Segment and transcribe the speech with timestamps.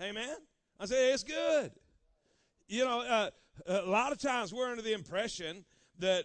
[0.00, 0.36] Amen?
[0.78, 1.72] I say, it's good.
[2.68, 3.30] You know, uh,
[3.66, 5.64] a lot of times we're under the impression
[5.98, 6.24] that,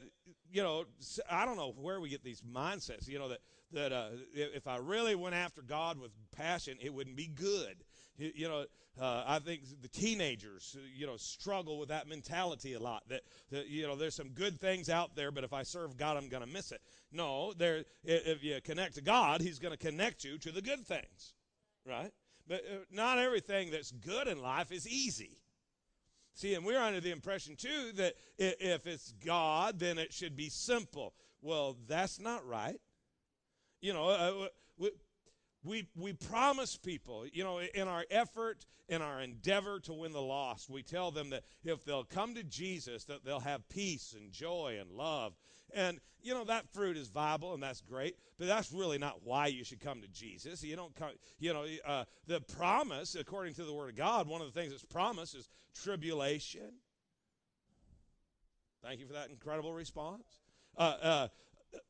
[0.50, 0.86] you know,
[1.30, 3.40] I don't know where we get these mindsets, you know, that,
[3.74, 7.84] that uh, if I really went after God with passion, it wouldn't be good.
[8.18, 8.66] You know,
[9.02, 13.04] uh, I think the teenagers, you know, struggle with that mentality a lot.
[13.10, 16.16] That, that you know, there's some good things out there, but if I serve God,
[16.16, 16.80] I'm going to miss it.
[17.12, 17.84] No, there.
[18.06, 21.34] If you connect to God, He's going to connect you to the good things,
[21.86, 22.12] right?
[22.48, 25.40] But uh, not everything that's good in life is easy.
[26.34, 30.50] See, and we're under the impression too that if it's God, then it should be
[30.50, 31.14] simple.
[31.42, 32.80] Well, that's not right.
[33.80, 34.88] You know, uh,
[35.64, 40.22] we, we promise people, you know, in our effort, in our endeavor to win the
[40.22, 44.32] lost, we tell them that if they'll come to Jesus, that they'll have peace and
[44.32, 45.34] joy and love.
[45.76, 49.48] And, you know, that fruit is viable and that's great, but that's really not why
[49.48, 50.64] you should come to Jesus.
[50.64, 54.42] You don't come, you know, uh, the promise, according to the Word of God, one
[54.42, 56.72] of the things that's promised is tribulation.
[58.84, 60.40] Thank you for that incredible response.
[60.78, 61.28] Uh, uh,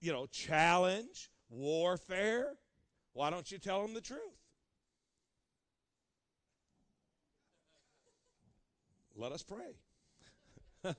[0.02, 2.58] you know, challenge, warfare
[3.16, 4.20] why don't you tell them the truth?
[9.16, 9.77] Let us pray.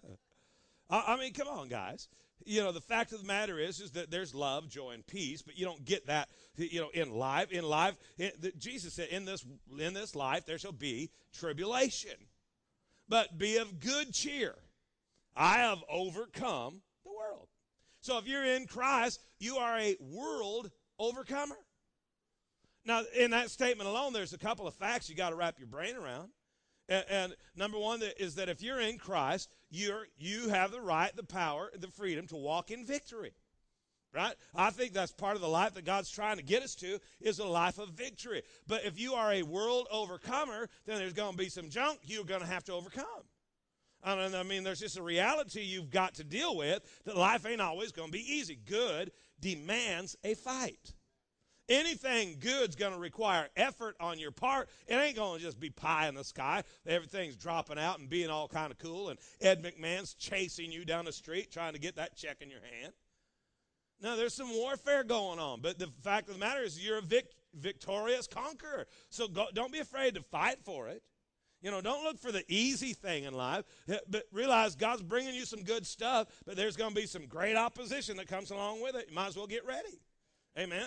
[0.91, 2.09] I mean, come on, guys.
[2.45, 5.43] You know, the fact of the matter is, is that there's love, joy, and peace,
[5.43, 7.51] but you don't get that, you know, in life.
[7.51, 9.45] In life, in, the, Jesus said, in this,
[9.79, 12.15] in this life, there shall be tribulation.
[13.09, 14.55] But be of good cheer.
[15.35, 17.49] I have overcome the world.
[18.01, 21.57] So if you're in Christ, you are a world overcomer.
[22.85, 25.67] Now, in that statement alone, there's a couple of facts you got to wrap your
[25.67, 26.31] brain around.
[26.89, 31.15] And, and, number one is that if you're in Christ, you're you have the right,
[31.17, 33.33] the power, the freedom to walk in victory.
[34.15, 34.35] Right?
[34.55, 37.39] I think that's part of the life that God's trying to get us to is
[37.39, 38.43] a life of victory.
[38.67, 42.25] But if you are a world overcomer, then there's going to be some junk you're
[42.25, 43.05] going to have to overcome.
[44.03, 47.91] I mean, there's just a reality you've got to deal with that life ain't always
[47.93, 48.55] going to be easy.
[48.55, 50.95] Good demands a fight.
[51.69, 54.69] Anything good's going to require effort on your part.
[54.87, 56.63] It ain't going to just be pie in the sky.
[56.87, 61.05] Everything's dropping out and being all kind of cool, and Ed McMahon's chasing you down
[61.05, 62.93] the street trying to get that check in your hand.
[64.01, 67.03] Now, there's some warfare going on, but the fact of the matter is you're a
[67.03, 68.87] vic- victorious conqueror.
[69.09, 71.03] So go, don't be afraid to fight for it.
[71.63, 75.35] You know, don't look for the easy thing in life, eh, but realize God's bringing
[75.35, 78.83] you some good stuff, but there's going to be some great opposition that comes along
[78.83, 79.07] with it.
[79.09, 80.01] You might as well get ready.
[80.59, 80.87] Amen.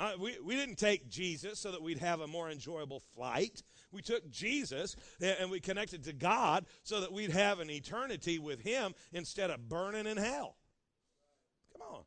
[0.00, 3.62] Uh, we, we didn't take Jesus so that we'd have a more enjoyable flight.
[3.92, 8.62] We took Jesus and we connected to God so that we'd have an eternity with
[8.62, 10.56] Him instead of burning in hell.
[11.74, 12.02] Come on.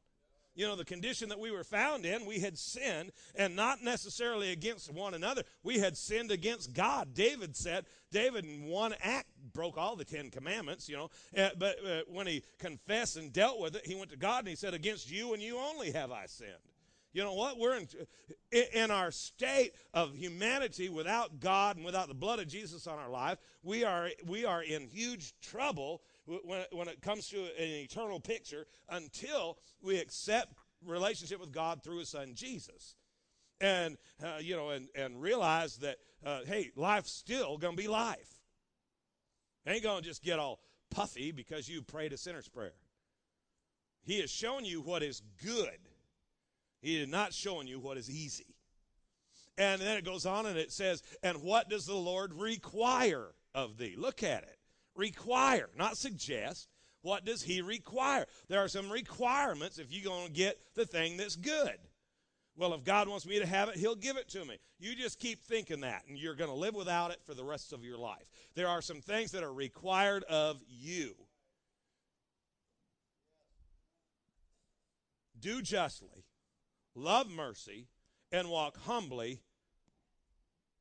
[0.55, 4.51] You know, the condition that we were found in, we had sinned, and not necessarily
[4.51, 5.43] against one another.
[5.63, 7.13] We had sinned against God.
[7.13, 11.75] David said, David in one act broke all the Ten Commandments, you know, uh, but
[11.85, 14.73] uh, when he confessed and dealt with it, he went to God and he said,
[14.73, 16.72] Against you and you only have I sinned.
[17.13, 17.59] You know what?
[17.59, 17.87] We're in,
[18.73, 23.09] in our state of humanity without God and without the blood of Jesus on our
[23.09, 23.37] life.
[23.61, 28.65] We are, we are in huge trouble when, when it comes to an eternal picture
[28.89, 30.53] until we accept
[30.83, 32.95] relationship with God through His Son Jesus.
[33.61, 37.87] And, uh, you know, and, and realize that, uh, hey, life's still going to be
[37.87, 38.41] life.
[39.67, 40.59] ain't going to just get all
[40.89, 42.73] puffy because you prayed a sinner's prayer.
[44.03, 45.79] He has shown you what is good
[46.83, 48.55] he is not showing you what is easy.
[49.57, 53.77] And then it goes on and it says, And what does the Lord require of
[53.77, 53.95] thee?
[53.97, 54.57] Look at it.
[54.95, 56.67] Require, not suggest.
[57.01, 58.25] What does he require?
[58.49, 61.77] There are some requirements if you're going to get the thing that's good.
[62.55, 64.57] Well, if God wants me to have it, He'll give it to me.
[64.79, 67.73] You just keep thinking that, and you're going to live without it for the rest
[67.73, 68.25] of your life.
[68.55, 71.15] There are some things that are required of you.
[75.39, 76.22] Do justly,
[76.95, 77.87] love mercy,
[78.31, 79.41] and walk humbly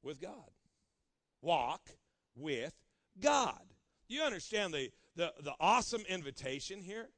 [0.03, 0.51] with God.
[1.41, 1.91] Walk
[2.35, 2.75] with
[3.21, 3.61] God.
[4.09, 7.09] You understand the, the, the awesome invitation here?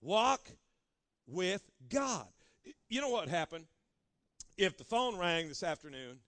[0.00, 0.48] Walk
[1.26, 2.28] with God.
[2.88, 3.66] You know what happened?
[4.56, 6.18] If the phone rang this afternoon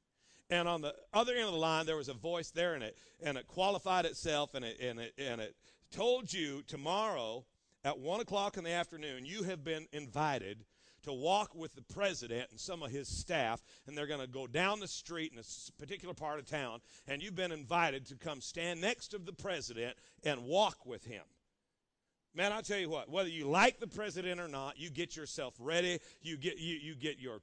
[0.50, 2.96] and on the other end of the line there was a voice there and it
[3.22, 5.55] and it qualified itself and it and it and it
[5.90, 7.44] told you tomorrow
[7.84, 10.64] at one o'clock in the afternoon you have been invited
[11.08, 14.46] to walk with the president and some of his staff, and they're going to go
[14.46, 18.40] down the street in a particular part of town, and you've been invited to come
[18.40, 21.22] stand next to the president and walk with him.
[22.34, 25.55] Man, I'll tell you what, whether you like the president or not, you get yourself
[25.58, 27.40] ready, you get you, you get your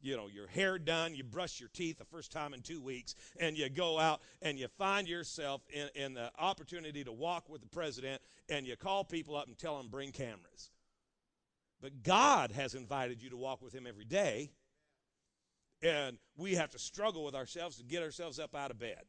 [0.00, 1.14] you know your hair done.
[1.14, 4.58] You brush your teeth the first time in two weeks and you go out and
[4.58, 9.02] you find yourself in, in the opportunity to walk with the president and you call
[9.02, 10.70] people up and tell them bring cameras
[11.80, 14.50] but god has invited you to walk with him every day
[15.82, 19.04] and we have to struggle with ourselves to get ourselves up out of bed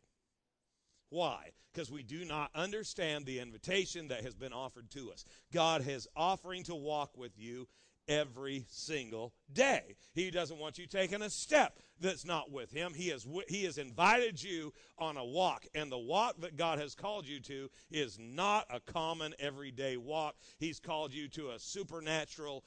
[1.10, 1.51] why?
[1.74, 5.25] Because we do not understand the invitation that has been offered to us.
[5.51, 7.68] God is offering to walk with you
[8.10, 9.96] every single day.
[10.14, 12.94] He doesn't want you taking a step that's not with him.
[12.94, 16.96] He has he has invited you on a walk and the walk that God has
[16.96, 20.36] called you to is not a common everyday walk.
[20.58, 22.66] He's called you to a supernatural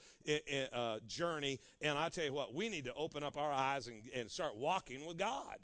[0.73, 4.03] uh, journey and I tell you what, we need to open up our eyes and,
[4.15, 5.59] and start walking with God.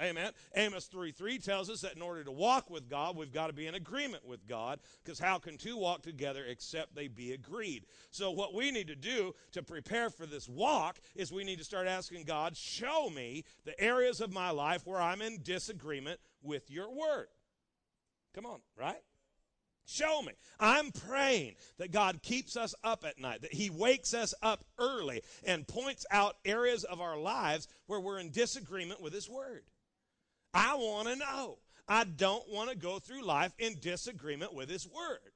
[0.00, 0.30] Amen.
[0.54, 3.52] Amos 3 3 tells us that in order to walk with God, we've got to
[3.52, 7.84] be in agreement with God, because how can two walk together except they be agreed?
[8.10, 11.64] So, what we need to do to prepare for this walk is we need to
[11.64, 16.70] start asking God, show me the areas of my life where I'm in disagreement with
[16.70, 17.26] your word.
[18.34, 19.02] Come on, right?
[19.84, 20.34] Show me.
[20.60, 25.22] I'm praying that God keeps us up at night, that He wakes us up early
[25.44, 29.62] and points out areas of our lives where we're in disagreement with His Word.
[30.54, 31.58] I want to know.
[31.88, 35.32] I don't want to go through life in disagreement with His Word.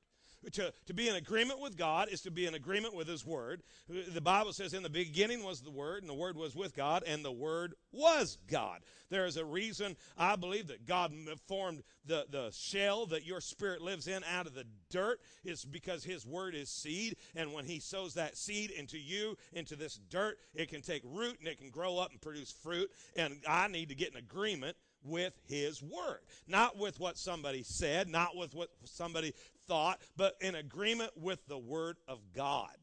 [0.52, 3.62] To, to be in agreement with God is to be in agreement with His Word.
[3.88, 7.04] The Bible says, In the beginning was the Word, and the Word was with God,
[7.06, 8.80] and the Word was God.
[9.08, 11.12] There is a reason I believe that God
[11.46, 15.20] formed the, the shell that your spirit lives in out of the dirt.
[15.44, 19.76] It's because His Word is seed, and when He sows that seed into you, into
[19.76, 22.90] this dirt, it can take root and it can grow up and produce fruit.
[23.14, 26.20] And I need to get in agreement with his word.
[26.46, 29.32] Not with what somebody said, not with what somebody
[29.66, 32.76] thought, but in agreement with the word of God.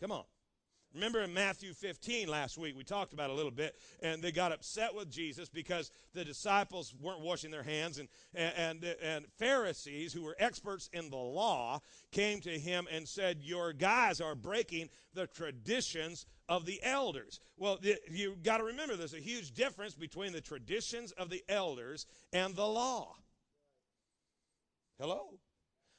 [0.00, 0.24] Come on.
[0.96, 4.50] Remember in Matthew 15 last week, we talked about a little bit, and they got
[4.50, 10.22] upset with Jesus because the disciples weren't washing their hands, and, and, and Pharisees, who
[10.22, 11.80] were experts in the law,
[12.12, 17.40] came to him and said, Your guys are breaking the traditions of the elders.
[17.56, 17.78] Well,
[18.10, 22.54] you got to remember there's a huge difference between the traditions of the elders and
[22.54, 23.16] the law.
[25.00, 25.38] Hello?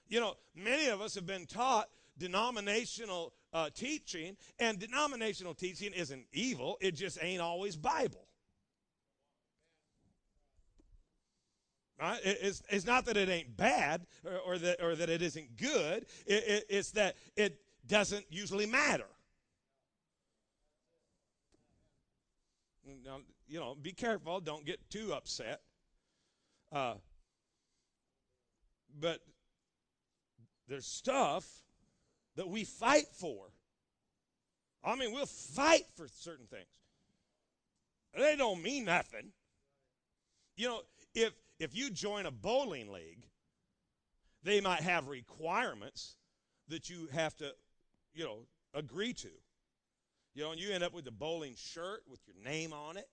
[0.08, 6.26] You know, many of us have been taught denominational uh, teaching, and denominational teaching isn't
[6.34, 8.28] evil, it just ain't always Bible.
[12.00, 12.20] Right?
[12.24, 16.06] It's, it's not that it ain't bad or, or that, or that it isn't good,
[16.26, 19.08] it, it, it's that it doesn't usually matter.
[23.04, 25.62] Now, you know, be careful, don't get too upset.
[26.72, 26.96] Uh,
[29.00, 29.20] but
[30.68, 31.46] there's stuff
[32.36, 33.48] that we fight for.
[34.84, 36.66] I mean, we'll fight for certain things.
[38.18, 39.32] They don't mean nothing.
[40.56, 40.82] You know,
[41.14, 43.28] if if you join a bowling league,
[44.44, 46.16] they might have requirements
[46.68, 47.54] that you have to,
[48.14, 48.40] you know,
[48.74, 49.30] agree to.
[50.34, 53.08] You know, and you end up with the bowling shirt with your name on it.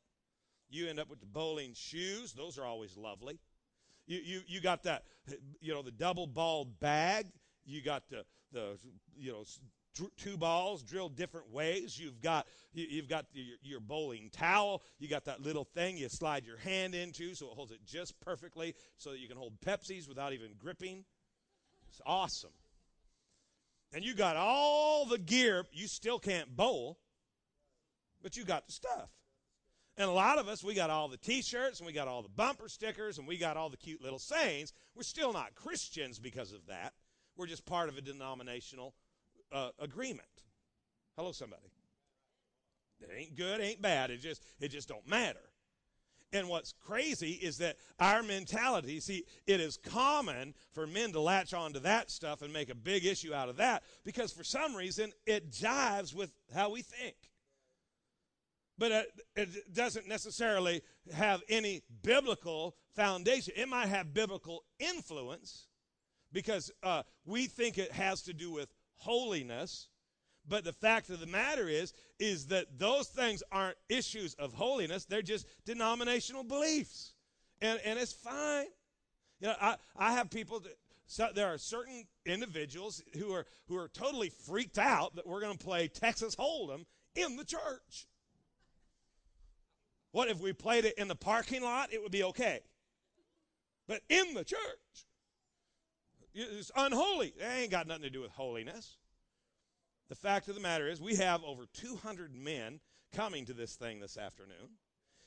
[0.74, 2.32] You end up with the bowling shoes.
[2.32, 3.38] Those are always lovely.
[4.06, 5.04] You, you, you got that,
[5.60, 7.26] you know, the double ball bag.
[7.64, 8.76] You got the, the
[9.16, 9.44] you know,
[10.16, 11.96] two balls drilled different ways.
[11.96, 14.82] You've got you, have got your, your, bowling towel.
[14.98, 18.19] You got that little thing you slide your hand into so it holds it just
[18.20, 21.04] perfectly so that you can hold Pepsis without even gripping.
[21.88, 22.50] It's awesome.
[23.93, 25.64] And you got all the gear.
[25.72, 26.98] You still can't bowl,
[28.24, 29.08] but you got the stuff.
[29.96, 32.29] And a lot of us, we got all the T-shirts and we got all the
[32.29, 34.72] bumper stickers and we got all the cute little sayings.
[34.96, 36.94] We're still not Christians because of that.
[37.36, 38.94] We're just part of a denominational
[39.53, 40.27] uh, agreement.
[41.17, 41.70] Hello, somebody.
[43.01, 44.10] It ain't good, ain't bad.
[44.10, 45.41] It just it just don't matter.
[46.32, 51.55] And what's crazy is that our mentality, see, it is common for men to latch
[51.55, 55.13] onto that stuff and make a big issue out of that because for some reason
[55.27, 57.15] it jives with how we think.
[58.76, 60.82] But it, doesn't necessarily
[61.14, 63.54] have any biblical foundation.
[63.56, 65.69] It might have biblical influence
[66.32, 69.88] because uh, we think it has to do with holiness.
[70.46, 75.04] But the fact of the matter is, is that those things aren't issues of holiness.
[75.04, 77.14] They're just denominational beliefs.
[77.62, 78.66] And, and it's fine.
[79.40, 80.76] You know, I, I have people that,
[81.06, 85.56] so there are certain individuals who are, who are totally freaked out that we're going
[85.56, 88.06] to play Texas Hold'em in the church.
[90.14, 91.92] What if we played it in the parking lot?
[91.92, 92.60] It would be okay.
[93.88, 94.60] But in the church,
[96.32, 97.34] it's unholy.
[97.36, 98.96] It ain't got nothing to do with holiness.
[100.08, 102.78] The fact of the matter is, we have over 200 men
[103.12, 104.78] coming to this thing this afternoon.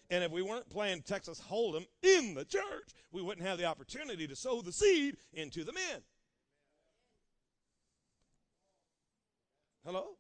[0.10, 4.26] And if we weren't playing Texas Hold'em in the church, we wouldn't have the opportunity
[4.26, 6.02] to sow the seed into the men.
[9.86, 10.16] Hello?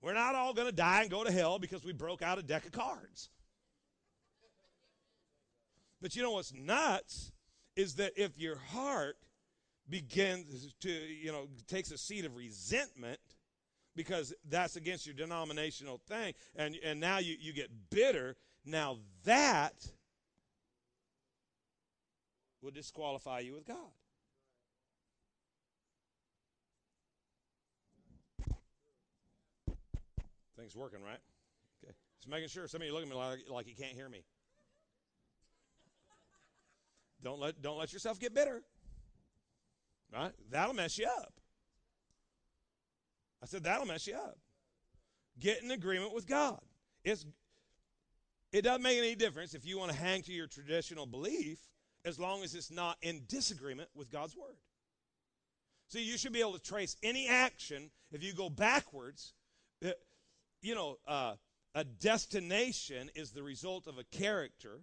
[0.00, 2.42] We're not all going to die and go to hell because we broke out a
[2.42, 3.30] deck of cards.
[6.00, 7.32] But you know what's nuts
[7.74, 9.16] is that if your heart
[9.88, 13.18] begins to, you know, takes a seed of resentment
[13.96, 19.74] because that's against your denominational thing, and, and now you, you get bitter, now that
[22.62, 23.76] will disqualify you with God.
[30.58, 31.20] Things working, right?
[31.84, 31.94] Okay.
[32.18, 32.66] Just making sure.
[32.66, 34.24] Some of you look at me like, like you can't hear me.
[37.22, 38.62] Don't let, don't let yourself get bitter.
[40.12, 40.32] Right?
[40.50, 41.32] That'll mess you up.
[43.42, 44.38] I said, that'll mess you up.
[45.38, 46.60] Get in agreement with God.
[47.04, 47.24] It's,
[48.52, 51.58] it doesn't make any difference if you want to hang to your traditional belief
[52.04, 54.56] as long as it's not in disagreement with God's word.
[55.88, 59.34] See, you should be able to trace any action if you go backwards.
[59.84, 59.90] Uh,
[60.58, 61.34] Uh, you know, uh,
[61.74, 64.80] a destination is the result of a character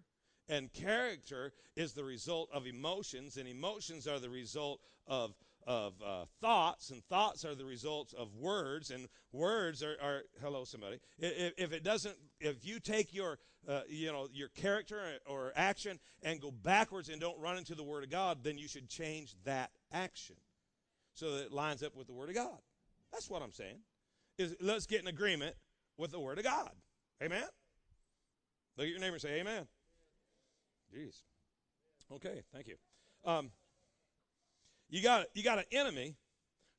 [0.48, 5.34] and character is the result of emotions, and emotions are the result of
[5.68, 10.64] of uh, thoughts, and thoughts are the results of words, and words are, are hello
[10.64, 11.00] somebody.
[11.18, 16.00] If, if, it doesn't, if you take your uh, you know your character or action
[16.22, 19.34] and go backwards and don't run into the Word of God, then you should change
[19.46, 20.36] that action
[21.16, 22.60] so that it lines up with the Word of God.
[23.12, 23.80] That's what I'm saying.
[24.38, 25.56] Is let's get an agreement
[25.98, 26.72] with the Word of God.
[27.24, 27.44] Amen.
[28.78, 29.68] Look at your neighbor and say, Amen.
[30.94, 31.22] Jeez.
[32.12, 32.76] Okay, thank you.
[33.24, 33.52] Um,
[34.90, 36.16] you got you got an enemy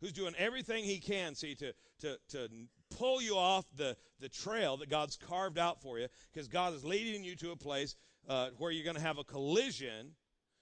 [0.00, 2.48] who's doing everything he can, see, to to to
[2.90, 6.84] pull you off the the trail that God's carved out for you, because God is
[6.84, 7.96] leading you to a place
[8.28, 10.12] uh, where you're going to have a collision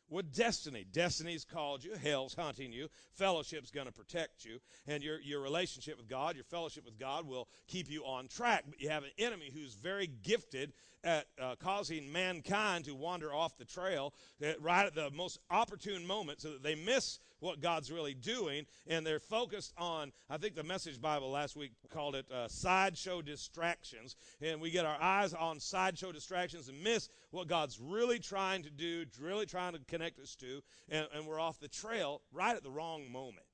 [0.09, 0.85] with destiny.
[0.93, 5.97] Destiny's called you, hell's hunting you, fellowship's going to protect you, and your, your relationship
[5.97, 8.65] with God, your fellowship with God will keep you on track.
[8.69, 13.57] But you have an enemy who's very gifted at uh, causing mankind to wander off
[13.59, 14.15] the trail
[14.61, 19.07] right at the most opportune moment so that they miss what God's really doing and
[19.07, 24.17] they're focused on, I think the message Bible last week called it uh, sideshow distractions.
[24.41, 28.71] And we get our eyes on sideshow distractions and miss what God's really trying to
[28.71, 32.62] do, really trying to connect us to, and, and we're off the trail right at
[32.62, 33.47] the wrong moment.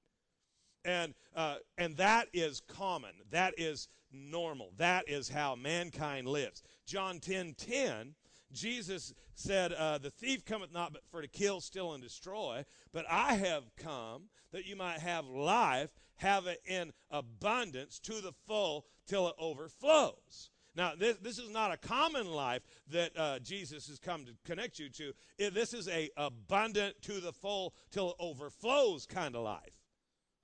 [0.84, 3.10] And, uh, and that is common.
[3.30, 4.72] That is normal.
[4.78, 6.62] That is how mankind lives.
[6.86, 8.14] John 10 10,
[8.52, 13.04] Jesus said, uh, The thief cometh not but for to kill, steal, and destroy, but
[13.08, 18.86] I have come that you might have life, have it in abundance to the full
[19.06, 20.50] till it overflows.
[20.76, 24.78] Now, this, this is not a common life that uh, Jesus has come to connect
[24.78, 25.12] you to.
[25.50, 29.74] This is a abundant to the full till it overflows kind of life.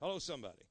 [0.01, 0.66] Hello, somebody.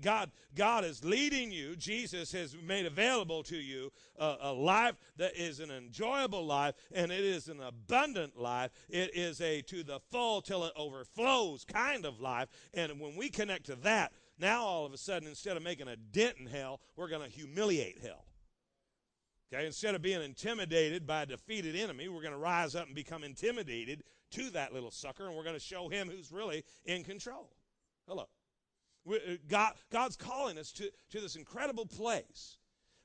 [0.00, 1.76] God, God is leading you.
[1.76, 7.12] Jesus has made available to you a, a, life that is an enjoyable life, and
[7.12, 8.70] it is an abundant life.
[8.88, 12.48] It is a to the full till it overflows kind of life.
[12.72, 15.96] And when we connect to that, now all of a sudden, instead of making a
[15.96, 18.24] dent in hell, we're going to humiliate hell.
[19.52, 22.94] Okay, instead of being intimidated by a defeated enemy, we're going to rise up and
[22.94, 27.04] become intimidated to that little sucker, and we're going to show him who's really in
[27.04, 27.50] control.
[28.08, 28.26] Hello.
[29.08, 32.58] Uh, God, God's calling us to, to this incredible place.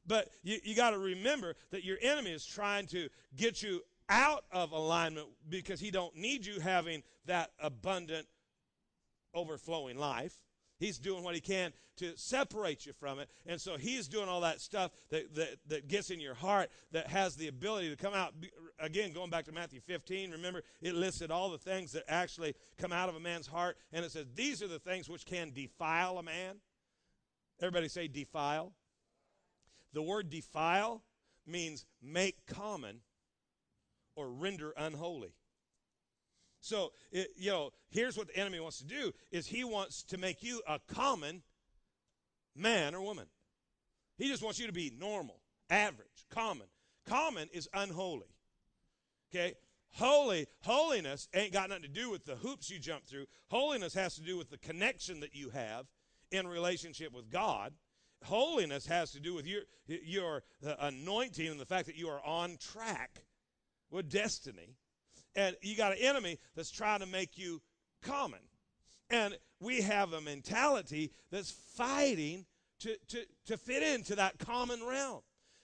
[0.05, 4.43] But you, you got to remember that your enemy is trying to get you out
[4.51, 8.27] of alignment because he don't need you having that abundant,
[9.33, 10.35] overflowing life.
[10.79, 13.29] He's doing what he can to separate you from it.
[13.45, 17.07] And so he's doing all that stuff that, that, that gets in your heart that
[17.07, 18.33] has the ability to come out.
[18.79, 22.93] Again, going back to Matthew 15, remember it listed all the things that actually come
[22.93, 23.77] out of a man's heart.
[23.91, 26.55] And it says, these are the things which can defile a man.
[27.61, 28.71] Everybody say defile.
[29.91, 31.03] The word defile
[31.45, 33.01] means make common
[34.15, 35.33] or render unholy.
[36.61, 40.17] So, it, you know, here's what the enemy wants to do is he wants to
[40.17, 41.41] make you a common
[42.55, 43.27] man or woman.
[44.17, 45.39] He just wants you to be normal,
[45.69, 46.67] average, common.
[47.05, 48.27] Common is unholy.
[49.33, 49.53] Okay?
[49.93, 53.25] Holy, holiness ain't got nothing to do with the hoops you jump through.
[53.49, 55.85] Holiness has to do with the connection that you have
[56.31, 57.73] in relationship with God.
[58.23, 60.43] Holiness has to do with your your
[60.79, 63.23] anointing and the fact that you are on track
[63.89, 64.75] with destiny
[65.35, 67.61] and you got an enemy that's trying to make you
[68.01, 68.39] common.
[69.09, 72.45] And we have a mentality that's fighting
[72.79, 75.21] to, to, to fit into that common realm.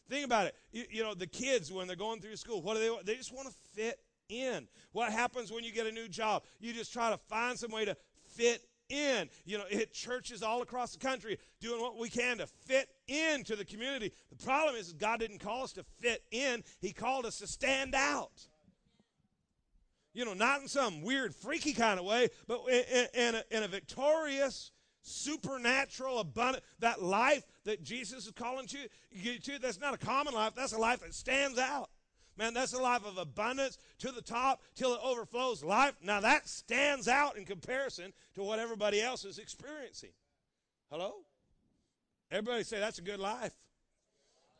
[0.10, 0.55] Think about it.
[0.72, 3.05] You, you, know, the kids, when they're going through school, what do they want?
[3.05, 4.67] They just want to fit in.
[4.91, 6.43] What happens when you get a new job?
[6.60, 7.95] You just try to find some way to
[8.36, 9.29] fit in.
[9.45, 13.55] You know, hit churches all across the country doing what we can to fit into
[13.55, 14.12] the community.
[14.29, 17.95] The problem is God didn't call us to fit in, He called us to stand
[17.95, 18.48] out.
[20.15, 23.63] You know, not in some weird, freaky kind of way, but in, in, a, in
[23.63, 28.77] a victorious, supernatural, abundant, that life that Jesus is calling to
[29.12, 31.89] you to, that's not a common life, that's a life that stands out.
[32.38, 35.95] Man, that's a life of abundance to the top till it overflows life.
[36.01, 40.12] Now that stands out in comparison to what everybody else is experiencing.
[40.89, 41.13] Hello?
[42.31, 43.53] Everybody say that's a good life.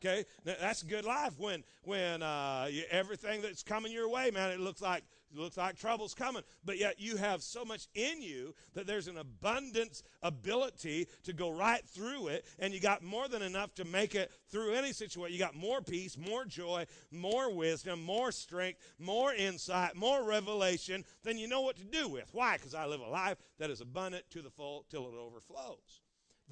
[0.04, 4.50] Okay, that's a good life when when uh, you, everything that's coming your way, man,
[4.50, 5.02] it looks like
[5.32, 9.08] it looks like trouble's coming, but yet you have so much in you that there's
[9.08, 13.84] an abundance ability to go right through it, and you got more than enough to
[13.84, 15.32] make it through any situation.
[15.32, 21.38] You got more peace, more joy, more wisdom, more strength, more insight, more revelation than
[21.38, 22.28] you know what to do with.
[22.32, 22.56] Why?
[22.56, 26.02] Because I live a life that is abundant to the full till it overflows.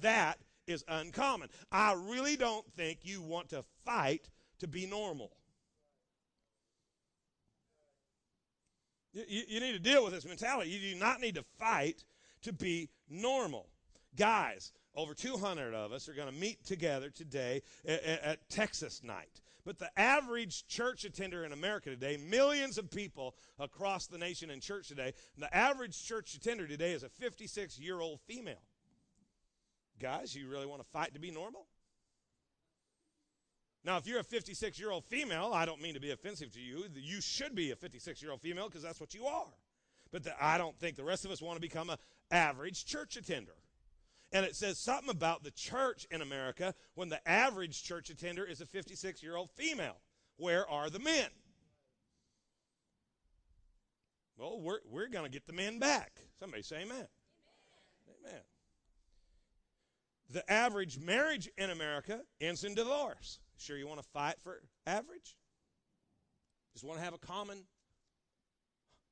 [0.01, 1.49] That is uncommon.
[1.71, 4.29] I really don't think you want to fight
[4.59, 5.31] to be normal.
[9.15, 10.69] You, you need to deal with this mentality.
[10.69, 12.03] You do not need to fight
[12.41, 13.67] to be normal.
[14.17, 19.41] Guys, over 200 of us are going to meet together today at, at, Texas night.
[19.65, 24.59] But the average church attender in America today, millions of people across the nation in
[24.59, 28.61] church today, the average church attender today is a 56 year old female.
[29.99, 31.65] Guys, you really want to fight to be normal?
[33.85, 36.59] Now, if you're a 56 year old female, I don't mean to be offensive to
[36.59, 36.85] you.
[36.95, 39.45] You should be a 56 year old female because that's what you are.
[40.11, 41.97] But the, I don't think the rest of us want to become an
[42.31, 43.53] average church attender.
[44.31, 48.59] And it says something about the church in America when the average church attender is
[48.59, 49.97] a 56 year old female.
[50.37, 51.27] Where are the men?
[54.35, 56.21] Well, we're, we're going to get the men back.
[56.39, 56.89] Somebody say amen.
[56.97, 57.07] amen.
[58.25, 58.41] Amen.
[60.31, 63.39] The average marriage in America ends in divorce.
[63.57, 65.37] Sure, you want to fight for average?
[66.73, 67.57] Just want to have a common,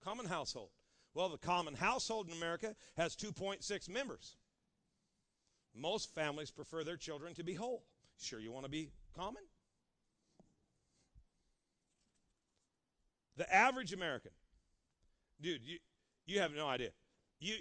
[0.03, 0.69] common household.
[1.13, 4.35] Well, the common household in America has 2.6 members.
[5.75, 7.83] Most families prefer their children to be whole.
[8.19, 9.43] Sure, you want to be common?
[13.37, 14.31] The average American,
[15.41, 15.79] dude, you,
[16.27, 16.89] you have no idea.
[17.39, 17.55] You,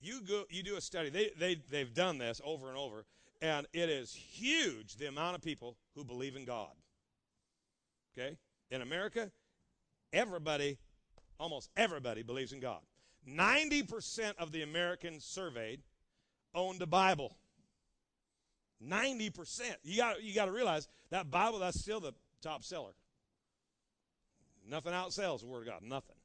[0.00, 3.06] you, go, you do a study, they, they, they've done this over and over.
[3.40, 6.70] And it is huge the amount of people who believe in God.
[8.16, 8.36] Okay?
[8.70, 9.30] In America,
[10.12, 10.78] everybody,
[11.38, 12.80] almost everybody, believes in God.
[13.28, 15.82] 90% of the Americans surveyed
[16.54, 17.36] owned a Bible.
[18.84, 19.60] 90%.
[19.82, 22.92] You got you got to realize that Bible that's still the top seller.
[24.68, 26.16] Nothing outsells the word of God, nothing.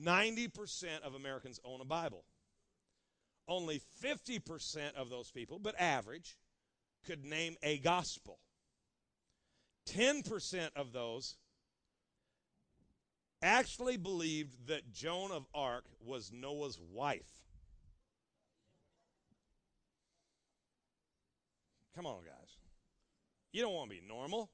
[0.00, 2.24] 90% of Americans own a Bible.
[3.48, 6.38] Only 50% of those people, but average,
[7.04, 8.38] could name a gospel.
[9.88, 11.36] 10% of those
[13.42, 17.26] actually believed that Joan of Arc was Noah's wife.
[21.94, 22.56] Come on, guys.
[23.52, 24.50] You don't want to be normal.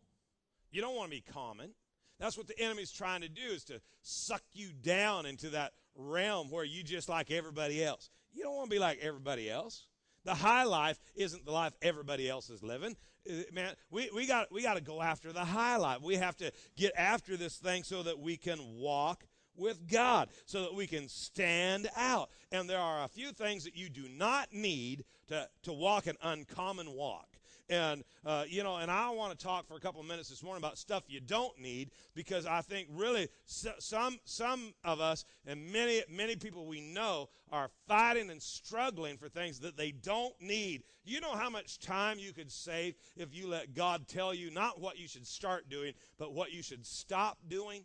[0.73, 1.71] You don't want to be common.
[2.19, 6.51] That's what the enemy's trying to do is to suck you down into that realm
[6.51, 8.11] where you just like everybody else.
[8.33, 9.87] You don't want to be like everybody else.
[10.25, 12.97] The high life isn't the life everybody else is living.
[13.29, 16.03] Uh, man, we, we got we got to go after the high life.
[16.03, 19.25] We have to get after this thing so that we can walk
[19.57, 22.31] with God, so that we can stand out.
[22.53, 26.17] And there are a few things that you do not need to, to walk an
[26.23, 27.28] uncommon walk.
[27.71, 30.63] And, uh, you know, and I want to talk for a couple minutes this morning
[30.63, 36.03] about stuff you don't need because I think really some, some of us and many,
[36.11, 40.83] many people we know are fighting and struggling for things that they don't need.
[41.05, 44.81] You know how much time you could save if you let God tell you not
[44.81, 47.85] what you should start doing, but what you should stop doing?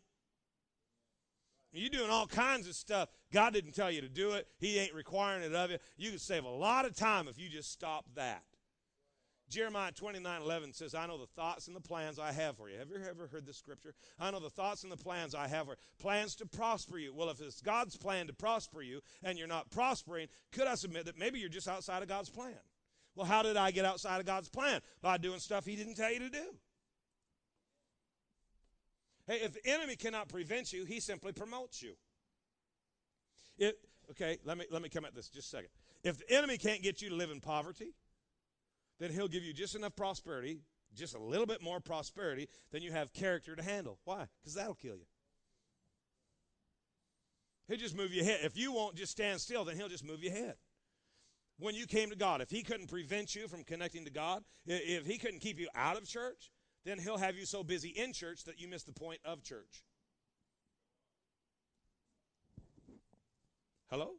[1.74, 3.10] You're doing all kinds of stuff.
[3.32, 4.48] God didn't tell you to do it.
[4.60, 5.78] He ain't requiring it of you.
[5.98, 8.44] You could save a lot of time if you just stop that.
[9.54, 12.80] Jeremiah 29 11 says, I know the thoughts and the plans I have for you.
[12.80, 13.94] Have you ever heard this scripture?
[14.20, 15.78] I know the thoughts and the plans I have for you.
[16.00, 17.14] Plans to prosper you.
[17.14, 21.06] Well, if it's God's plan to prosper you and you're not prospering, could I submit
[21.06, 22.58] that maybe you're just outside of God's plan?
[23.16, 24.82] Well, how did I get outside of God's plan?
[25.02, 26.56] By doing stuff He didn't tell you to do.
[29.28, 31.94] Hey, if the enemy cannot prevent you, he simply promotes you.
[33.58, 33.78] It,
[34.12, 35.70] okay, let me, let me come at this just a second.
[36.04, 37.94] If the enemy can't get you to live in poverty,
[39.00, 40.62] then he'll give you just enough prosperity
[40.96, 44.00] just a little bit more prosperity than you have character to handle.
[44.06, 44.28] Why?
[44.42, 45.06] Because that'll kill you.
[47.68, 48.42] He'll just move you ahead.
[48.44, 50.56] If you won't just stand still, then he'll just move you ahead.
[51.60, 55.06] When you came to God, if he couldn't prevent you from connecting to God, if
[55.06, 56.52] he couldn't keep you out of church,
[56.84, 59.84] then he'll have you so busy in church that you miss the point of church.
[63.90, 64.16] Hello?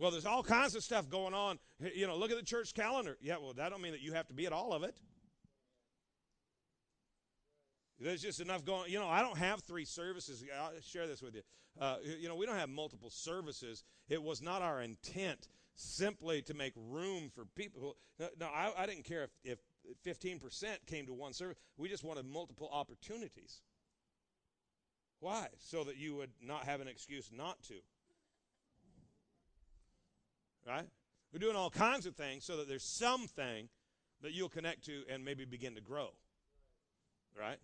[0.00, 1.58] Well, there's all kinds of stuff going on.
[1.94, 3.18] You know, look at the church calendar.
[3.20, 4.96] Yeah, well, that don't mean that you have to be at all of it.
[8.00, 8.90] There's just enough going.
[8.90, 10.42] You know, I don't have three services.
[10.58, 11.42] I'll share this with you.
[11.78, 13.84] Uh, you know, we don't have multiple services.
[14.08, 17.98] It was not our intent simply to make room for people.
[18.18, 19.58] No, I, I didn't care if,
[20.06, 21.58] if 15% came to one service.
[21.76, 23.60] We just wanted multiple opportunities.
[25.20, 25.48] Why?
[25.58, 27.74] So that you would not have an excuse not to.
[30.66, 30.86] Right?
[31.32, 33.68] We're doing all kinds of things so that there's something
[34.22, 36.10] that you'll connect to and maybe begin to grow.
[37.38, 37.58] Right?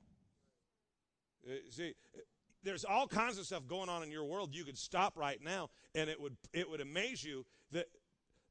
[1.46, 1.94] Uh, see,
[2.62, 4.54] there's all kinds of stuff going on in your world.
[4.54, 7.86] You could stop right now, and it would it would amaze you that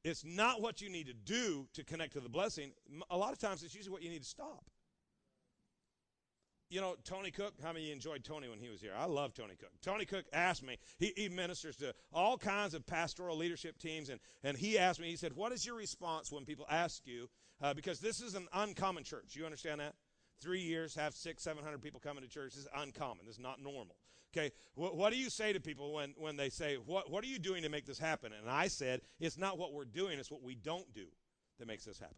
[0.04, 2.72] it's not what you need to do to connect to the blessing.
[3.10, 4.64] A lot of times, it's usually what you need to stop
[6.68, 8.92] you know, Tony Cooke, how many enjoyed Tony when he was here?
[8.96, 9.72] I love Tony Cooke.
[9.82, 14.20] Tony Cooke asked me, he, he, ministers to all kinds of pastoral leadership teams, and,
[14.42, 17.28] and he asked me, he said, What is your response when people ask you?
[17.62, 19.36] Uh, because this is an uncommon church.
[19.36, 19.94] You understand that?
[20.40, 22.54] Three years, have six, seven hundred people coming to church.
[22.54, 23.26] This is uncommon.
[23.26, 23.96] This is not normal.
[24.36, 27.28] Okay, what, what do you say to people when, when they say, what, what are
[27.28, 28.32] you doing to make this happen?
[28.38, 31.06] And I said, It's not what we're doing, it's what we don't do
[31.58, 32.16] that makes this happen.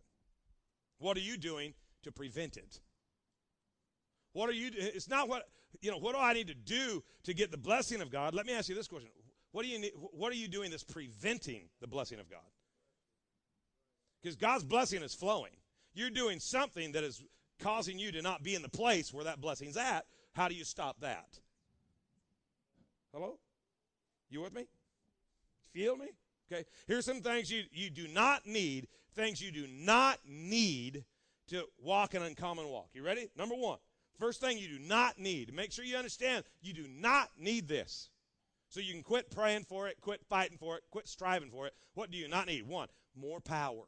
[0.99, 2.81] What are you doing to prevent it?
[4.39, 4.71] What are you?
[4.73, 5.49] It's not what
[5.81, 5.99] you know.
[5.99, 8.35] What do I need to do to get the blessing of God?
[8.35, 9.09] Let me ask you this question:
[9.51, 12.39] What do you need, What are you doing that's preventing the blessing of God?
[14.23, 15.51] Because God's blessing is flowing.
[15.93, 17.21] You're doing something that is
[17.59, 20.07] causing you to not be in the place where that blessing's at.
[20.35, 21.41] How do you stop that?
[23.13, 23.41] Hello?
[24.31, 24.67] You with me?
[25.73, 26.11] Feel me?
[26.53, 26.65] Okay.
[26.87, 31.05] Here's some things you, you do not need, things you do not need
[31.49, 32.91] to walk an uncommon walk.
[32.95, 33.29] You ready?
[33.37, 33.79] Number one,
[34.19, 38.11] First thing you do not need, make sure you understand, you do not need this.
[38.69, 41.75] So you can quit praying for it, quit fighting for it, quit striving for it.
[41.95, 42.67] What do you not need?
[42.67, 43.85] One, more power.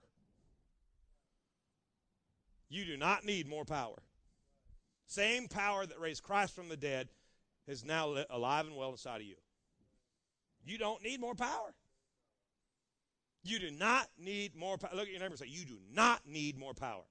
[2.69, 3.97] You do not need more power.
[5.07, 7.09] Same power that raised Christ from the dead
[7.66, 9.35] is now alive and well inside of you.
[10.64, 11.75] You don't need more power.
[13.43, 14.90] You do not need more power.
[14.95, 17.03] Look at your neighbor and say, You do not need more power.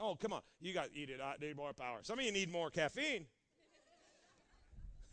[0.00, 0.40] Oh, come on.
[0.60, 1.20] You got to eat it.
[1.22, 1.98] I need more power.
[2.02, 3.26] Some of you need more caffeine.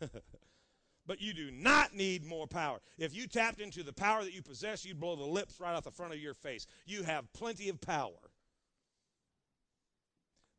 [1.06, 2.78] but you do not need more power.
[2.98, 5.84] If you tapped into the power that you possess, you'd blow the lips right off
[5.84, 6.66] the front of your face.
[6.84, 8.30] You have plenty of power.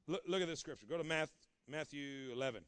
[0.08, 0.88] Look, look at this scripture.
[0.90, 1.28] Go to
[1.68, 2.62] Matthew 11,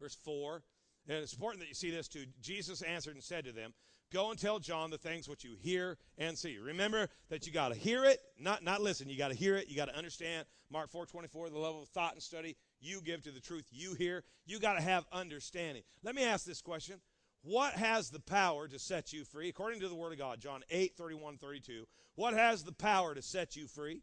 [0.00, 0.62] verse 4.
[1.08, 2.24] And it's important that you see this too.
[2.40, 3.72] Jesus answered and said to them,
[4.12, 6.58] Go and tell John the things which you hear and see.
[6.58, 9.08] Remember that you got to hear it, not, not listen.
[9.08, 9.68] You got to hear it.
[9.68, 10.46] You got to understand.
[10.70, 13.94] Mark 4 24, the level of thought and study you give to the truth you
[13.94, 14.24] hear.
[14.46, 15.82] You got to have understanding.
[16.02, 17.00] Let me ask this question.
[17.42, 19.48] What has the power to set you free?
[19.48, 21.86] According to the Word of God, John 8 31 32.
[22.16, 24.02] What has the power to set you free?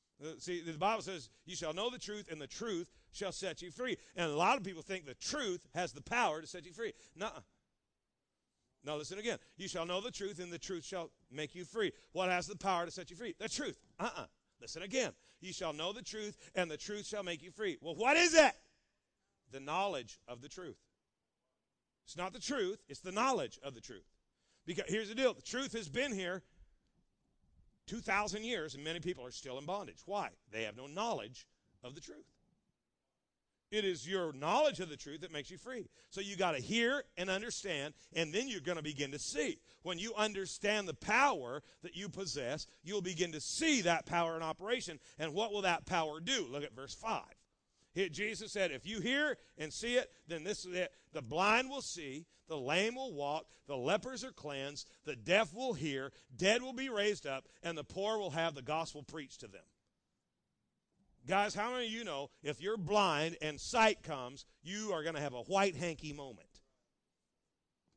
[0.00, 0.01] Uh,
[0.38, 3.70] see, the Bible says, You shall know the truth, and the truth shall set you
[3.70, 3.96] free.
[4.16, 6.92] And a lot of people think the truth has the power to set you free.
[7.16, 7.30] No.
[8.84, 9.38] Now listen again.
[9.56, 11.92] You shall know the truth, and the truth shall make you free.
[12.12, 13.34] What has the power to set you free?
[13.38, 13.78] The truth.
[13.98, 14.22] Uh uh-uh.
[14.22, 14.26] uh
[14.60, 15.12] Listen again.
[15.40, 17.76] You shall know the truth, and the truth shall make you free.
[17.80, 18.52] Well, what is it?
[19.50, 20.78] The knowledge of the truth.
[22.06, 24.06] It's not the truth, it's the knowledge of the truth.
[24.66, 26.42] Because here's the deal the truth has been here
[27.86, 30.02] 2,000 years, and many people are still in bondage.
[30.06, 30.30] Why?
[30.50, 31.46] They have no knowledge
[31.82, 32.26] of the truth.
[33.72, 35.88] It is your knowledge of the truth that makes you free.
[36.10, 39.58] So you got to hear and understand, and then you're going to begin to see.
[39.82, 44.42] When you understand the power that you possess, you'll begin to see that power in
[44.42, 45.00] operation.
[45.18, 46.46] And what will that power do?
[46.50, 47.22] Look at verse 5.
[47.94, 50.92] Here, Jesus said, If you hear and see it, then this is it.
[51.12, 55.74] The blind will see, the lame will walk, the lepers are cleansed, the deaf will
[55.74, 59.48] hear, dead will be raised up, and the poor will have the gospel preached to
[59.48, 59.62] them.
[61.26, 65.14] Guys, how many of you know if you're blind and sight comes, you are going
[65.14, 66.48] to have a white hanky moment?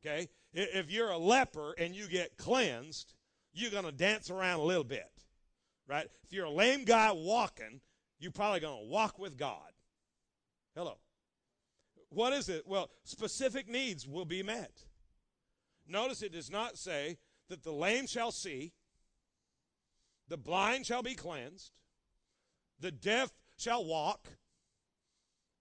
[0.04, 0.28] Okay?
[0.52, 3.14] If you're a leper and you get cleansed,
[3.52, 5.10] you're going to dance around a little bit.
[5.88, 6.06] Right?
[6.24, 7.80] If you're a lame guy walking,
[8.18, 9.72] you're probably going to walk with God.
[10.76, 10.98] Hello.
[12.10, 12.64] What is it?
[12.66, 14.84] Well, specific needs will be met.
[15.88, 17.16] Notice it does not say
[17.48, 18.72] that the lame shall see,
[20.28, 21.72] the blind shall be cleansed,
[22.78, 24.28] the deaf shall walk,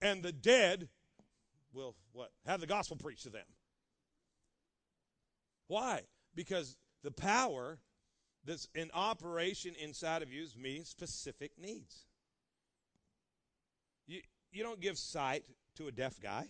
[0.02, 0.90] and the dead
[1.74, 2.32] will what?
[2.46, 3.46] Have the gospel preached to them.
[5.68, 6.02] Why?
[6.34, 7.80] Because the power
[8.44, 12.06] that's in operation inside of you is meeting specific needs.
[14.08, 14.22] You,
[14.56, 15.44] you don't give sight
[15.78, 16.48] to a deaf guy.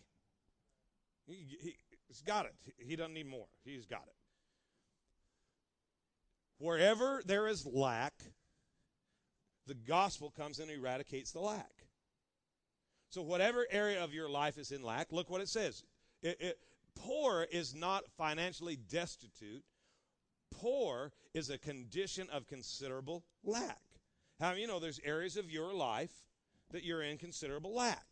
[1.26, 1.76] He, he,
[2.08, 2.54] he's got it.
[2.78, 3.48] He doesn't need more.
[3.64, 4.16] He's got it.
[6.58, 8.14] Wherever there is lack,
[9.68, 11.72] the gospel comes and eradicates the lack.
[13.10, 15.84] So, whatever area of your life is in lack, look what it says.
[16.22, 16.60] It, it,
[16.96, 19.64] poor is not financially destitute,
[20.52, 23.82] poor is a condition of considerable lack.
[24.40, 26.12] How you know there's areas of your life
[26.76, 28.06] that you're in considerable lack?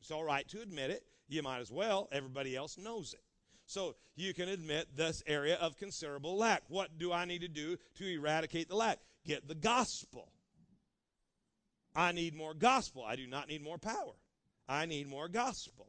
[0.00, 1.04] It's all right to admit it.
[1.28, 2.08] You might as well.
[2.10, 3.20] Everybody else knows it.
[3.66, 6.62] So you can admit this area of considerable lack.
[6.68, 9.00] What do I need to do to eradicate the lack?
[9.26, 10.28] Get the gospel.
[11.94, 13.04] I need more gospel.
[13.04, 14.14] I do not need more power.
[14.66, 15.88] I need more gospel.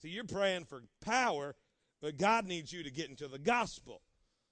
[0.00, 1.54] So you're praying for power,
[2.00, 4.02] but God needs you to get into the gospel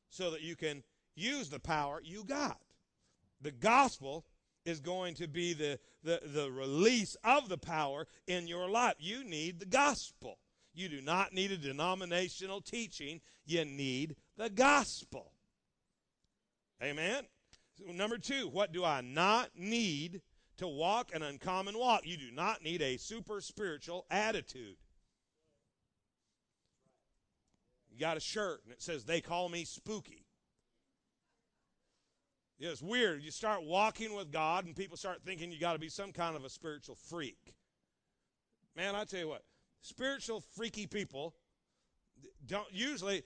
[0.09, 0.85] so that you can
[1.17, 2.61] use the power you got.
[3.41, 4.25] The gospel
[4.65, 8.95] is going to be the, the, the release of the power in your life.
[8.99, 10.39] You need the gospel.
[10.73, 15.33] You do not need a denominational teaching, you need the gospel.
[16.83, 17.25] Amen.
[17.77, 20.23] So number two, what do I not need
[20.59, 22.03] to walk an uncommon walk?
[22.05, 24.77] You do not need a super spiritual attitude.
[27.91, 30.25] You got a shirt and it says, They call me spooky.
[32.61, 33.23] It's weird.
[33.23, 36.37] You start walking with God, and people start thinking you got to be some kind
[36.37, 37.55] of a spiritual freak.
[38.77, 39.43] Man, I tell you what,
[39.81, 41.35] spiritual freaky people
[42.47, 43.23] don't usually.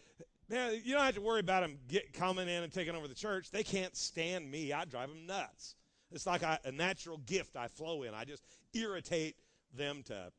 [0.48, 3.14] Man, you don't have to worry about them get coming in and taking over the
[3.14, 3.50] church.
[3.50, 4.72] They can't stand me.
[4.72, 5.74] I drive them nuts.
[6.12, 8.14] It's like I, a natural gift I flow in.
[8.14, 9.36] I just irritate
[9.74, 10.30] them to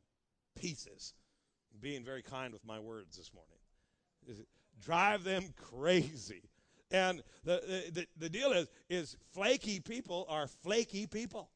[0.55, 1.13] pieces.
[1.81, 4.45] Being very kind with my words this morning.
[4.81, 6.43] Drive them crazy.
[6.95, 11.49] And the, the, the deal is, is flaky people are flaky people.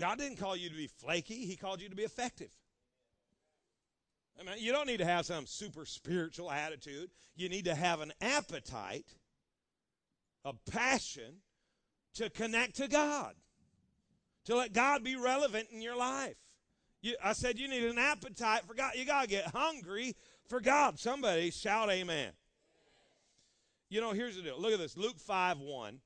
[0.00, 2.50] God didn't call you to be flaky, He called you to be effective.
[4.40, 7.10] I mean, you don't need to have some super spiritual attitude.
[7.36, 9.14] You need to have an appetite,
[10.44, 11.36] a passion
[12.14, 13.34] to connect to God,
[14.46, 16.36] to let God be relevant in your life.
[17.00, 18.92] You, I said you need an appetite for God.
[18.96, 20.16] You got to get hungry
[20.48, 20.98] for God.
[20.98, 22.32] Somebody shout amen.
[23.90, 24.60] You know, here's the deal.
[24.60, 24.96] Look at this.
[24.96, 26.00] Luke 5 1.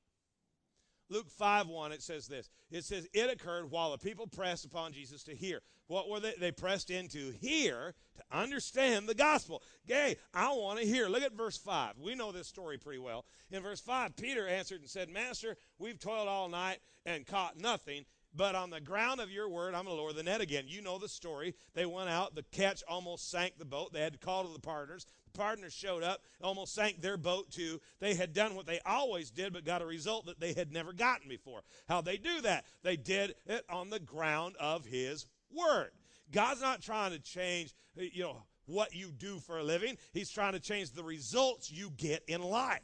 [1.09, 2.49] Luke 5 1, it says this.
[2.71, 5.61] It says, It occurred while the people pressed upon Jesus to hear.
[5.87, 6.33] What were they?
[6.39, 9.61] They pressed in to hear, to understand the gospel.
[9.87, 11.07] Gay, I want to hear.
[11.07, 11.99] Look at verse 5.
[11.99, 13.25] We know this story pretty well.
[13.51, 18.05] In verse 5, Peter answered and said, Master, we've toiled all night and caught nothing.
[18.35, 20.65] But on the ground of your word, I'm going to lower the net again.
[20.67, 21.55] You know the story.
[21.73, 22.35] They went out.
[22.35, 23.93] The catch almost sank the boat.
[23.93, 25.05] They had to call to the partners.
[25.31, 27.79] The partners showed up, almost sank their boat too.
[27.99, 30.91] They had done what they always did, but got a result that they had never
[30.91, 31.61] gotten before.
[31.87, 32.65] How they do that?
[32.83, 35.91] They did it on the ground of His word.
[36.31, 39.97] God's not trying to change, you know, what you do for a living.
[40.11, 42.81] He's trying to change the results you get in life.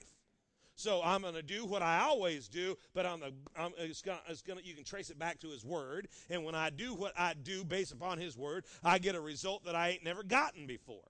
[0.76, 4.22] So I'm going to do what I always do, but on the I'm, it's gonna,
[4.28, 6.08] it's gonna, you can trace it back to His Word.
[6.30, 9.66] And when I do what I do based upon His Word, I get a result
[9.66, 11.04] that I ain't never gotten before.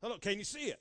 [0.00, 0.80] Hello, can you see it?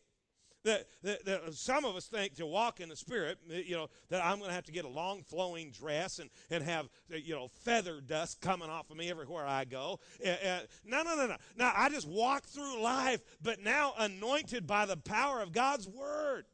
[0.63, 4.23] That, that, that, some of us think to walk in the spirit, you know, that
[4.23, 7.47] I'm going to have to get a long flowing dress and, and have, you know,
[7.47, 9.99] feather dust coming off of me everywhere I go.
[10.23, 11.35] Uh, uh, no, no, no, no.
[11.57, 16.45] Now, I just walk through life, but now anointed by the power of God's word.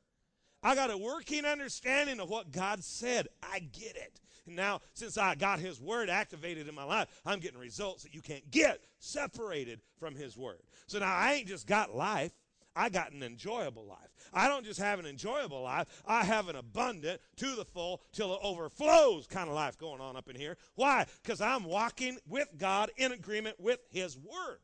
[0.64, 3.28] I got a working understanding of what God said.
[3.42, 4.20] I get it.
[4.48, 8.16] And now, since I got His Word activated in my life, I'm getting results that
[8.16, 10.62] you can't get separated from His Word.
[10.88, 12.32] So now I ain't just got life,
[12.76, 14.14] I got an enjoyable life.
[14.34, 18.34] I don't just have an enjoyable life, I have an abundant, to the full, till
[18.34, 20.58] it overflows kind of life going on up in here.
[20.76, 21.06] Why?
[21.22, 24.60] Because I'm walking with God in agreement with His Word.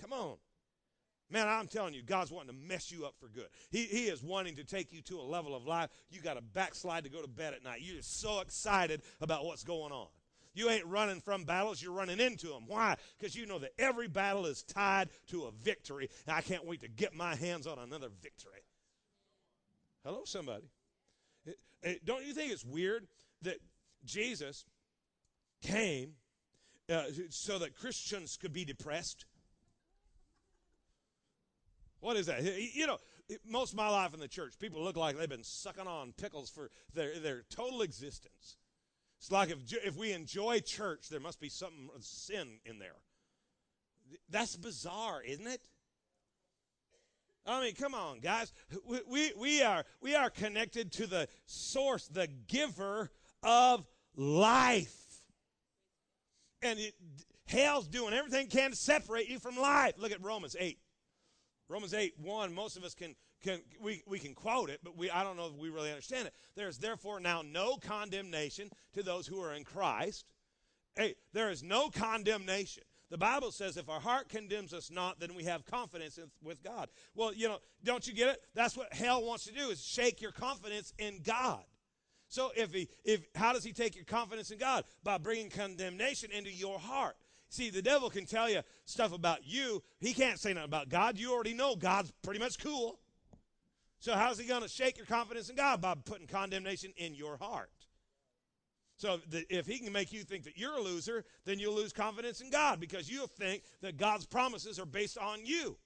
[0.00, 0.36] Come on.
[1.32, 3.46] Man, I'm telling you, God's wanting to mess you up for good.
[3.70, 6.42] He, he is wanting to take you to a level of life you got to
[6.42, 7.80] backslide to go to bed at night.
[7.80, 10.08] You're just so excited about what's going on.
[10.52, 12.64] You ain't running from battles, you're running into them.
[12.66, 12.96] Why?
[13.18, 16.80] Because you know that every battle is tied to a victory, and I can't wait
[16.82, 18.60] to get my hands on another victory.
[20.04, 20.68] Hello, somebody.
[21.46, 23.06] It, it, don't you think it's weird
[23.40, 23.56] that
[24.04, 24.66] Jesus
[25.62, 26.10] came
[26.90, 29.24] uh, so that Christians could be depressed?
[32.02, 32.42] What is that?
[32.42, 32.98] You know,
[33.48, 36.50] most of my life in the church, people look like they've been sucking on pickles
[36.50, 38.56] for their, their total existence.
[39.18, 42.96] It's like if, if we enjoy church, there must be something of sin in there.
[44.28, 45.60] That's bizarre, isn't it?
[47.46, 48.52] I mean, come on, guys.
[48.84, 53.12] We, we, we, are, we are connected to the source, the giver
[53.44, 53.86] of
[54.16, 55.22] life.
[56.62, 56.94] And it,
[57.46, 59.94] hell's doing everything can to separate you from life.
[59.98, 60.78] Look at Romans 8.
[61.72, 65.10] Romans 8, 1, most of us can, can we, we can quote it, but we
[65.10, 66.34] I don't know if we really understand it.
[66.54, 70.26] There's therefore now no condemnation to those who are in Christ.
[70.96, 72.82] Hey, there is no condemnation.
[73.10, 76.62] The Bible says if our heart condemns us not, then we have confidence in, with
[76.62, 76.90] God.
[77.14, 78.42] Well, you know, don't you get it?
[78.54, 81.64] That's what hell wants to do is shake your confidence in God.
[82.28, 84.84] So if he if how does he take your confidence in God?
[85.02, 87.16] By bringing condemnation into your heart.
[87.52, 89.82] See, the devil can tell you stuff about you.
[90.00, 91.18] He can't say nothing about God.
[91.18, 92.98] You already know God's pretty much cool.
[93.98, 95.82] So how's he going to shake your confidence in God?
[95.82, 97.68] By putting condemnation in your heart.
[98.96, 102.40] So if he can make you think that you're a loser, then you'll lose confidence
[102.40, 105.76] in God because you'll think that God's promises are based on you.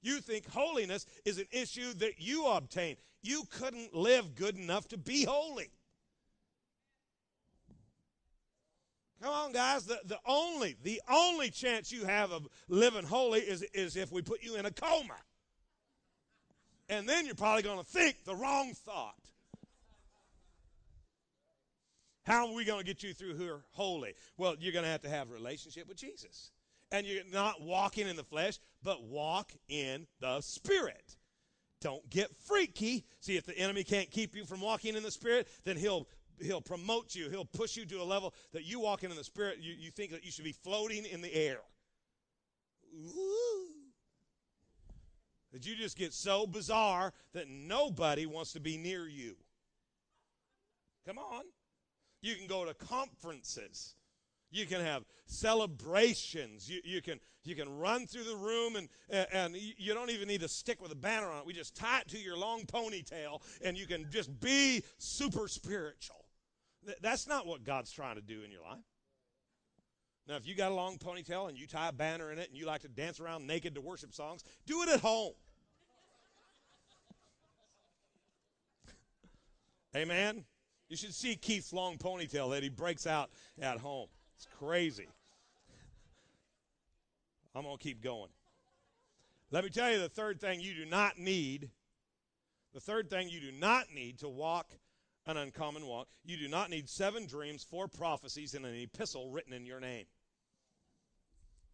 [0.00, 2.96] You think holiness is an issue that you obtain.
[3.20, 5.70] You couldn't live good enough to be holy.
[9.22, 9.84] Come on, guys.
[9.84, 14.22] The, the only, the only chance you have of living holy is, is if we
[14.22, 15.16] put you in a coma.
[16.88, 19.14] And then you're probably going to think the wrong thought.
[22.24, 24.14] How are we going to get you through here holy?
[24.36, 26.50] Well, you're going to have to have a relationship with Jesus.
[26.92, 31.16] And you're not walking in the flesh, but walk in the Spirit.
[31.80, 33.06] Don't get freaky.
[33.20, 36.08] See, if the enemy can't keep you from walking in the Spirit, then he'll
[36.42, 37.30] he'll promote you.
[37.30, 40.12] He'll push you to a level that you walk in the Spirit, you, you think
[40.12, 41.60] that you should be floating in the air.
[42.94, 43.66] Ooh.
[45.52, 49.36] That you just get so bizarre that nobody wants to be near you.
[51.06, 51.42] Come on.
[52.22, 53.94] You can go to conferences.
[54.50, 56.68] You can have celebrations.
[56.68, 58.88] You, you, can, you can run through the room, and,
[59.32, 61.46] and you don't even need to stick with a banner on it.
[61.46, 66.19] We just tie it to your long ponytail, and you can just be super spiritual.
[67.00, 68.84] That's not what God's trying to do in your life.
[70.28, 72.56] Now, if you got a long ponytail and you tie a banner in it and
[72.56, 75.32] you like to dance around naked to worship songs, do it at home.
[79.96, 80.44] Amen.
[80.88, 84.08] You should see Keith's long ponytail that he breaks out at home.
[84.36, 85.08] It's crazy.
[87.54, 88.30] I'm going to keep going.
[89.50, 91.70] Let me tell you the third thing you do not need.
[92.72, 94.70] The third thing you do not need to walk
[95.30, 96.08] an uncommon walk.
[96.24, 100.06] You do not need seven dreams, four prophecies, and an epistle written in your name.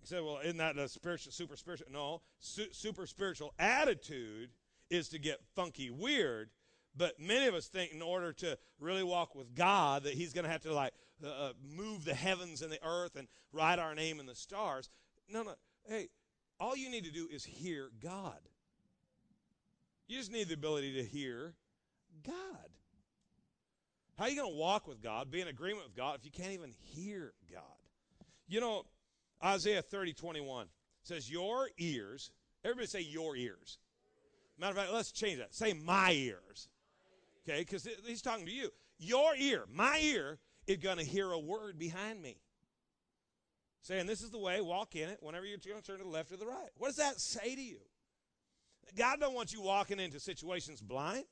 [0.01, 1.89] You say, well, isn't that a spiritual, super spiritual?
[1.91, 4.51] No, su- super spiritual attitude
[4.91, 6.51] is to get funky weird.
[6.97, 10.45] But many of us think in order to really walk with God that He's going
[10.45, 13.95] to have to like uh, uh, move the heavens and the earth and write our
[13.95, 14.89] name in the stars.
[15.29, 15.55] No, no.
[15.89, 16.09] Hey,
[16.59, 18.39] all you need to do is hear God.
[20.09, 21.55] You just need the ability to hear
[22.25, 22.35] God.
[24.19, 26.31] How are you going to walk with God, be in agreement with God, if you
[26.31, 27.63] can't even hear God?
[28.49, 28.85] You know,
[29.45, 30.69] Isaiah 30, 21
[31.03, 32.31] says, Your ears,
[32.65, 33.79] everybody say your ears.
[34.59, 35.55] Matter of fact, let's change that.
[35.55, 36.69] Say my ears.
[37.47, 38.71] Okay, because he's talking to you.
[38.99, 42.39] Your ear, my ear, is going to hear a word behind me.
[43.83, 46.11] Saying, This is the way, walk in it whenever you're going to turn to the
[46.11, 46.71] left or the right.
[46.79, 47.79] What does that say to you?
[48.97, 51.25] God don't want you walking into situations blind.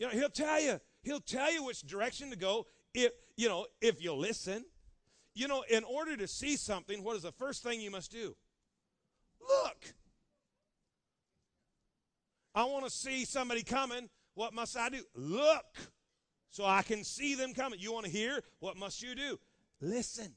[0.00, 3.66] You know, he'll tell you, he'll tell you which direction to go if, you know,
[3.82, 4.64] if you listen.
[5.34, 8.34] You know, in order to see something, what is the first thing you must do?
[9.46, 9.94] Look.
[12.54, 14.08] I want to see somebody coming.
[14.34, 15.02] What must I do?
[15.14, 15.66] Look
[16.48, 17.78] so I can see them coming.
[17.78, 18.40] You want to hear?
[18.58, 19.38] What must you do?
[19.82, 20.34] Listen.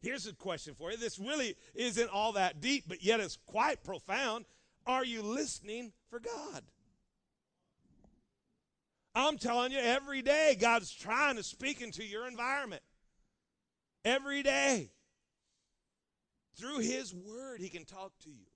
[0.00, 0.96] Here's a question for you.
[0.96, 4.44] This really isn't all that deep, but yet it's quite profound.
[4.86, 6.62] Are you listening for God?
[9.14, 12.82] I'm telling you, every day God's trying to speak into your environment.
[14.04, 14.90] Every day.
[16.56, 18.46] Through His Word, He can talk to you.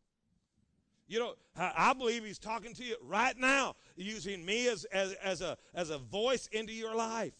[1.09, 5.40] You know, I believe He's talking to you right now, using me as, as, as,
[5.40, 7.34] a, as a voice into your life.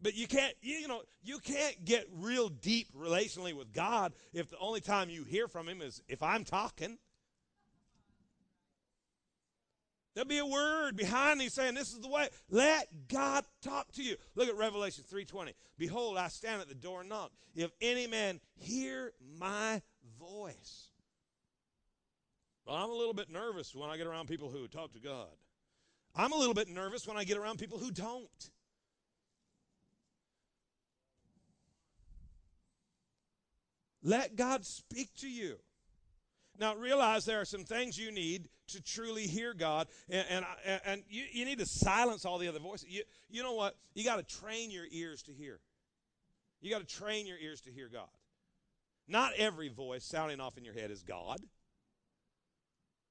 [0.00, 4.58] But you can't, you know, you can't get real deep relationally with God if the
[4.58, 6.98] only time you hear from Him is if I'm talking.
[10.18, 12.28] There'll be a word behind these saying, This is the way.
[12.50, 14.16] Let God talk to you.
[14.34, 15.52] Look at Revelation 3:20.
[15.78, 17.30] Behold, I stand at the door and knock.
[17.54, 19.80] If any man hear my
[20.18, 20.88] voice.
[22.66, 25.28] Well, I'm a little bit nervous when I get around people who talk to God.
[26.16, 28.50] I'm a little bit nervous when I get around people who don't.
[34.02, 35.58] Let God speak to you.
[36.58, 41.02] Now, realize there are some things you need to truly hear God, and, and, and
[41.08, 42.88] you, you need to silence all the other voices.
[42.88, 43.76] You, you know what?
[43.94, 45.60] You got to train your ears to hear.
[46.60, 48.08] You got to train your ears to hear God.
[49.06, 51.38] Not every voice sounding off in your head is God.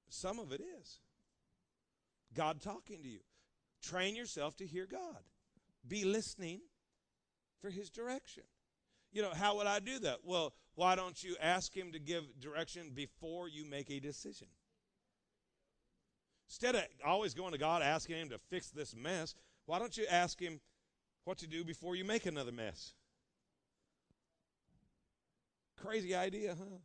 [0.09, 0.99] Some of it is.
[2.35, 3.19] God talking to you.
[3.81, 5.23] Train yourself to hear God.
[5.87, 6.59] Be listening
[7.61, 8.43] for his direction.
[9.11, 10.19] You know, how would I do that?
[10.23, 14.47] Well, why don't you ask him to give direction before you make a decision?
[16.47, 19.33] Instead of always going to God asking him to fix this mess,
[19.65, 20.59] why don't you ask him
[21.23, 22.93] what to do before you make another mess?
[25.81, 26.77] Crazy idea, huh?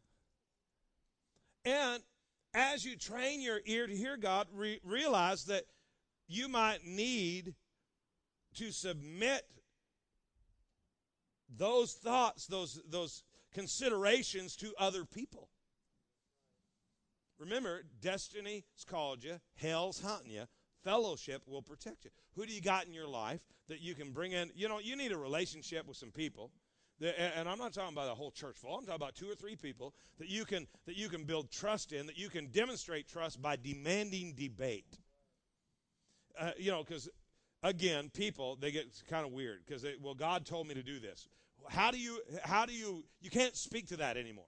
[1.66, 2.03] And
[2.55, 5.64] as you train your ear to hear God, re- realize that
[6.28, 7.53] you might need
[8.55, 9.43] to submit
[11.55, 13.22] those thoughts, those, those
[13.53, 15.48] considerations to other people.
[17.38, 20.44] Remember, destiny's called you, hell's hunting you,
[20.84, 22.11] fellowship will protect you.
[22.34, 24.50] Who do you got in your life that you can bring in?
[24.55, 26.50] You know, you need a relationship with some people
[27.00, 28.74] and I'm not talking about a whole church full.
[28.74, 31.92] I'm talking about two or three people that you can that you can build trust
[31.92, 34.98] in, that you can demonstrate trust by demanding debate.
[36.38, 37.09] Uh, you know, because
[37.62, 41.28] again, people they get kind of weird because well, God told me to do this.
[41.69, 44.47] How do you how do you you can't speak to that anymore?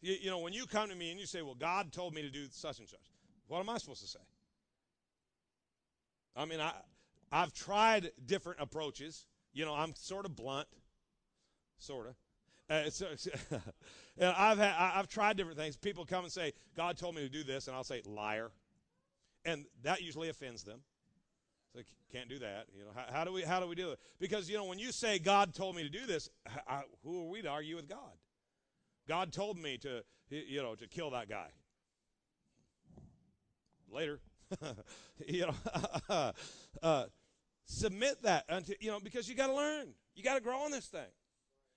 [0.00, 2.22] You, you know, when you come to me and you say, "Well, God told me
[2.22, 3.00] to do such and such,"
[3.48, 4.20] what am I supposed to say?
[6.34, 6.72] I mean, I
[7.32, 9.26] I've tried different approaches.
[9.52, 10.68] You know, I'm sort of blunt
[11.78, 12.14] sort of.
[12.68, 13.06] Uh, so,
[14.18, 15.76] and I've had, I've tried different things.
[15.76, 18.50] People come and say, "God told me to do this," and I'll say, "Liar,"
[19.44, 20.80] and that usually offends them.
[21.76, 22.66] So can't do that.
[22.76, 23.98] You know, how, how, do we how do we do it?
[24.18, 26.30] Because you know, when you say God told me to do this,
[26.66, 27.98] I, who are we to argue with God?
[29.08, 31.48] God told me to you know to kill that guy.
[33.90, 34.20] Later,
[35.26, 35.54] you know,
[36.82, 37.04] uh,
[37.66, 39.88] submit that unto you know because you got to learn.
[40.14, 41.00] You got to grow on this thing.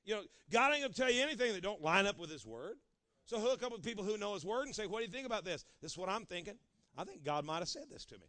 [0.05, 2.77] You know, God ain't to tell you anything that don't line up with His Word.
[3.25, 5.25] So hook up with people who know His Word and say, "What do you think
[5.25, 5.65] about this?
[5.81, 6.55] This is what I'm thinking.
[6.97, 8.25] I think God might have said this to me."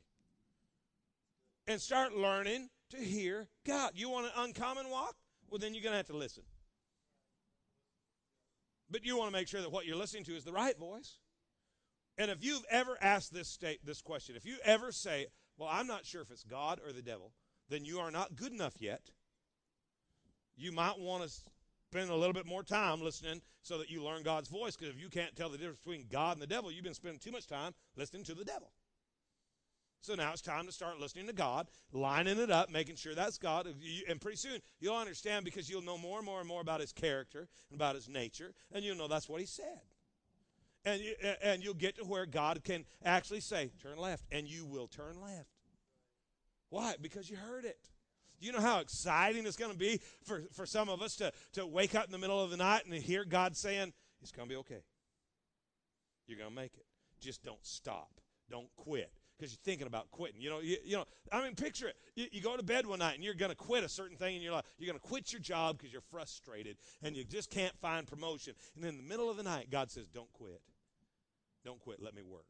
[1.67, 3.93] And start learning to hear God.
[3.95, 5.17] You want an uncommon walk?
[5.49, 6.43] Well, then you're going to have to listen.
[8.91, 11.19] But you want to make sure that what you're listening to is the right voice.
[12.19, 15.87] And if you've ever asked this state this question, if you ever say, "Well, I'm
[15.87, 17.33] not sure if it's God or the devil,"
[17.69, 19.11] then you are not good enough yet.
[20.57, 21.43] You might want to
[21.91, 24.77] spend a little bit more time listening so that you learn God's voice.
[24.77, 27.21] Because if you can't tell the difference between God and the devil, you've been spending
[27.21, 28.73] too much time listening to the devil.
[30.03, 33.37] So now it's time to start listening to God, lining it up, making sure that's
[33.37, 33.69] God.
[34.09, 36.93] And pretty soon you'll understand because you'll know more and more and more about His
[36.93, 39.81] character and about His nature, and you'll know that's what He said.
[40.85, 44.65] And, you, and you'll get to where God can actually say, turn left, and you
[44.65, 45.51] will turn left.
[46.71, 46.95] Why?
[47.01, 47.77] Because you heard it.
[48.41, 51.33] Do you know how exciting it's going to be for, for some of us to,
[51.53, 53.93] to wake up in the middle of the night and hear God saying,
[54.23, 54.83] It's going to be okay.
[56.27, 56.87] You're going to make it.
[57.21, 58.21] Just don't stop.
[58.49, 59.20] Don't quit.
[59.41, 60.39] Because you're thinking about quitting.
[60.39, 61.97] You know, you, you know, I mean, picture it.
[62.15, 64.37] You, you go to bed one night and you're going to quit a certain thing
[64.37, 64.67] in your life.
[64.77, 68.53] You're going to quit your job because you're frustrated and you just can't find promotion.
[68.77, 70.61] And in the middle of the night, God says, Don't quit.
[71.65, 72.03] Don't quit.
[72.03, 72.45] Let me work.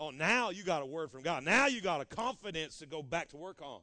[0.00, 1.44] Oh, now you got a word from God.
[1.44, 3.80] Now you got a confidence to go back to work on.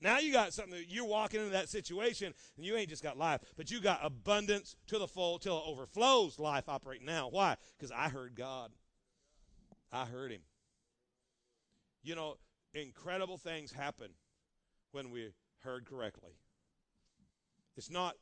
[0.00, 3.18] Now you got something that you're walking into that situation and you ain't just got
[3.18, 7.28] life, but you got abundance to the full till it overflows life operating now.
[7.28, 7.56] Why?
[7.76, 8.70] Because I heard God.
[9.92, 10.40] I heard him.
[12.02, 12.36] You know,
[12.74, 14.10] incredible things happen
[14.92, 15.30] when we
[15.62, 16.32] heard correctly.
[17.76, 18.14] It's not,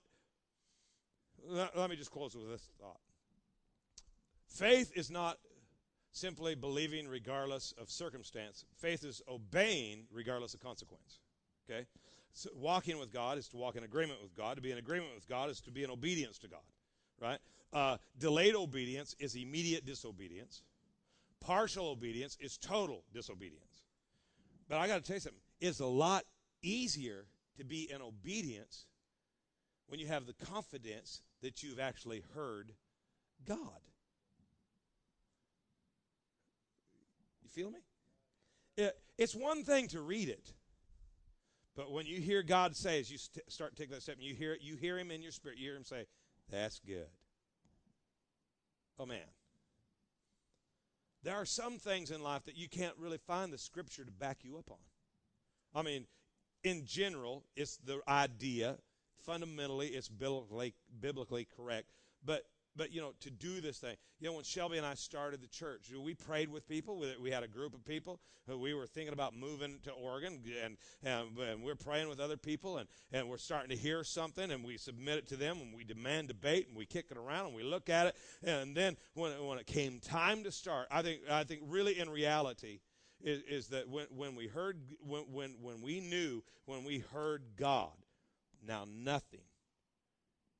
[1.47, 3.01] let, me just close with this thought.
[4.49, 5.39] Faith is not
[6.13, 11.21] simply believing regardless of circumstance, faith is obeying regardless of consequence.
[11.69, 11.87] Okay?
[12.33, 14.57] So walking with God is to walk in agreement with God.
[14.57, 16.61] To be in agreement with God is to be in obedience to God.
[17.21, 17.39] Right?
[17.73, 20.63] Uh, delayed obedience is immediate disobedience.
[21.41, 23.85] Partial obedience is total disobedience.
[24.69, 25.41] But I got to tell you something.
[25.61, 26.25] It's a lot
[26.63, 27.27] easier
[27.57, 28.87] to be in obedience
[29.87, 32.73] when you have the confidence that you've actually heard
[33.47, 33.81] God.
[37.43, 37.79] You feel me?
[38.77, 40.53] It, it's one thing to read it.
[41.75, 44.35] But when you hear God say, as you st- start taking that step, and you
[44.35, 45.59] hear it, you hear Him in your spirit.
[45.59, 46.07] You hear Him say,
[46.51, 47.07] "That's good."
[48.99, 49.27] Oh man,
[51.23, 54.39] there are some things in life that you can't really find the scripture to back
[54.43, 54.79] you up on.
[55.75, 56.07] I mean,
[56.65, 58.79] in general, it's the idea.
[59.25, 61.89] Fundamentally, it's biblically, biblically correct.
[62.25, 62.45] But
[62.79, 65.49] but you know to do this thing you know when shelby and i started the
[65.49, 69.13] church we prayed with people we had a group of people who we were thinking
[69.13, 73.37] about moving to oregon and, and, and we're praying with other people and, and we're
[73.37, 76.77] starting to hear something and we submit it to them and we demand debate and
[76.77, 78.17] we kick it around and we look at it.
[78.45, 82.09] And then when, when it came time to start i think i think really in
[82.09, 82.79] reality
[83.21, 87.43] is, is that when, when we heard when, when when we knew when we heard
[87.57, 87.91] god
[88.67, 89.41] now nothing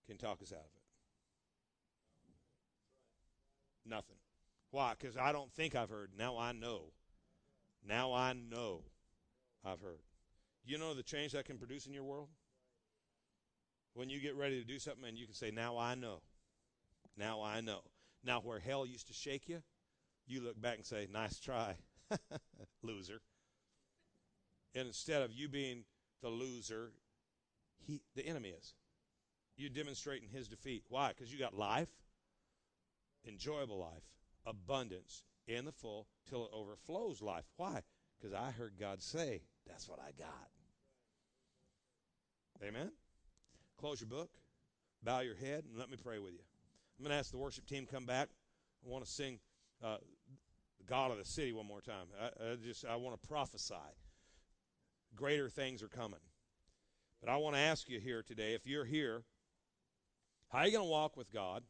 [0.07, 0.78] can talk us out of it
[3.89, 4.17] Nothing.
[4.71, 4.95] Why?
[4.99, 6.11] Because I don't think I've heard.
[6.17, 6.93] Now I know.
[7.87, 8.83] Now I know
[9.65, 10.03] I've heard.
[10.65, 12.29] You know the change that can produce in your world?
[13.95, 16.21] When you get ready to do something and you can say, Now I know.
[17.17, 17.81] Now I know.
[18.25, 19.63] Now, where hell used to shake you,
[20.27, 21.77] you look back and say, Nice try,
[22.83, 23.21] loser.
[24.75, 25.85] And instead of you being
[26.23, 26.93] the loser,
[27.87, 28.75] he, the enemy is.
[29.57, 30.85] You're demonstrating his defeat.
[30.89, 31.09] Why?
[31.09, 31.89] Because you got life,
[33.27, 34.05] enjoyable life,
[34.47, 37.45] abundance in the full till it overflows life.
[37.57, 37.83] Why?
[38.19, 40.49] Because I heard God say, that's what I got.
[42.67, 42.91] Amen?
[43.79, 44.31] Close your book,
[45.03, 46.41] bow your head, and let me pray with you.
[46.99, 48.29] I'm going to ask the worship team come back.
[48.85, 49.39] I want to sing
[49.85, 49.99] uh,
[50.89, 52.07] God of the City one more time.
[52.21, 53.75] I, I just I want to prophesy.
[55.15, 56.21] Greater things are coming.
[57.21, 59.23] But I want to ask you here today, if you're here,
[60.49, 61.63] how are you going to walk with God?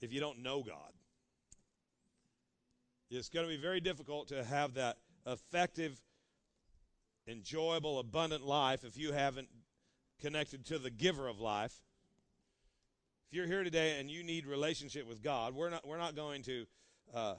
[0.00, 0.92] If you don't know God.
[3.10, 6.00] It's going to be very difficult to have that effective,
[7.28, 9.48] enjoyable, abundant life if you haven't
[10.20, 11.74] connected to the giver of life.
[13.28, 16.42] If you're here today and you need relationship with God, we're not we're not going
[16.42, 16.66] to
[17.14, 17.34] uh,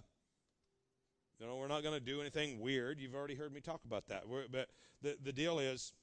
[1.39, 2.99] you know, we're not going to do anything weird.
[2.99, 4.28] You've already heard me talk about that.
[4.28, 4.70] We're, but
[5.01, 5.93] the, the deal is,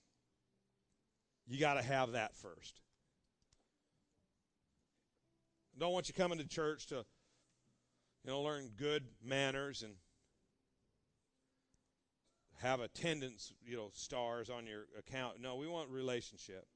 [1.46, 2.80] you got to have that first.
[5.78, 6.96] Don't want you coming to church to,
[8.24, 9.94] you know, learn good manners and
[12.62, 15.40] have attendance, you know, stars on your account.
[15.40, 16.66] No, we want relationship.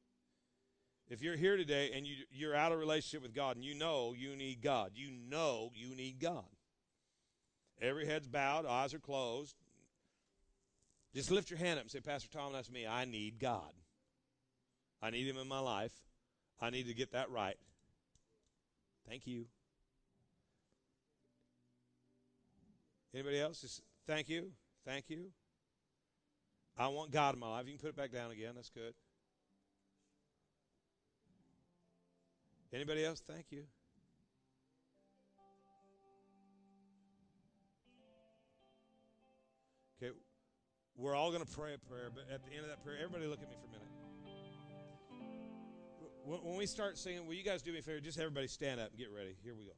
[1.09, 4.14] If you're here today and you, you're out of relationship with God and you know
[4.16, 6.44] you need God, you know you need God.
[7.80, 9.55] Every head's bowed, eyes are closed.
[11.14, 12.86] Just lift your hand up and say, Pastor Thom, that's me.
[12.86, 13.72] I need God.
[15.01, 15.92] I need Him in my life.
[16.61, 17.57] I need to get that right.
[19.09, 19.46] Thank you.
[23.14, 23.62] Anybody else?
[23.62, 24.50] Just thank you.
[24.84, 25.30] Thank you.
[26.76, 27.66] I want God in my life.
[27.66, 28.52] You can put it back down again.
[28.54, 28.92] That's good.
[32.72, 33.22] Anybody else?
[33.26, 33.62] Thank you.
[40.00, 40.12] Okay,
[40.96, 43.26] we're all going to pray a prayer, but at the end of that prayer, everybody
[43.26, 43.78] look at me for a minute
[46.29, 48.01] when we start singing, will you guys do me a favor?
[48.01, 49.35] Just everybody stand up and get ready.
[49.43, 49.72] Here we go.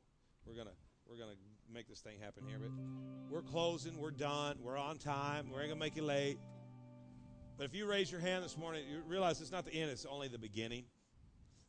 [0.44, 0.74] We're gonna
[1.08, 1.36] we're gonna
[1.72, 2.58] make this thing happen here.
[2.58, 2.70] But
[3.30, 3.98] we're closing.
[3.98, 4.56] We're done.
[4.62, 5.50] We're on time.
[5.50, 6.38] We ain't gonna make you late.
[7.56, 9.90] But if you raise your hand this morning, you realize it's not the end.
[9.90, 10.84] It's only the beginning.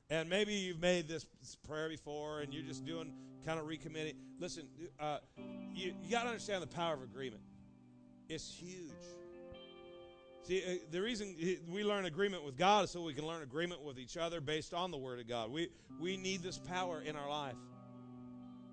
[0.10, 1.26] And maybe you've made this
[1.68, 3.14] prayer before, and you're just doing
[3.46, 4.16] kind of recommitting.
[4.40, 4.68] Listen,
[5.00, 5.20] uh,
[5.74, 7.42] you, you got to understand the power of agreement.
[8.30, 8.92] It's huge.
[10.52, 11.34] See, uh, the reason
[11.70, 14.74] we learn agreement with God is so we can learn agreement with each other based
[14.74, 15.50] on the Word of God.
[15.50, 17.56] We, we need this power in our life.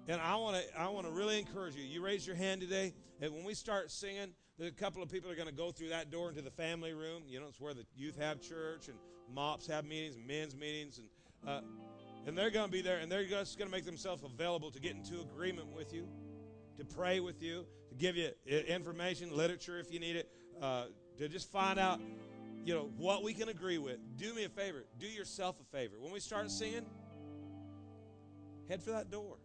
[0.09, 1.85] And I want to I want to really encourage you.
[1.85, 5.37] You raise your hand today, and when we start singing, a couple of people are
[5.37, 7.23] going to go through that door into the family room.
[7.29, 8.99] You know, it's where the youth have church and
[9.33, 11.09] MOPS have meetings, and men's meetings, and
[11.49, 11.61] uh,
[12.27, 14.81] and they're going to be there, and they're just going to make themselves available to
[14.81, 16.09] get into agreement with you,
[16.77, 20.29] to pray with you, to give you uh, information, literature if you need it.
[20.61, 20.87] Uh,
[21.19, 22.01] to just find out,
[22.65, 23.99] you know, what we can agree with.
[24.17, 24.85] Do me a favor.
[24.99, 25.97] Do yourself a favor.
[26.01, 26.87] When we start singing,
[28.69, 29.37] head for that door.